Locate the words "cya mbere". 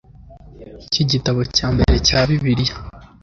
1.55-1.95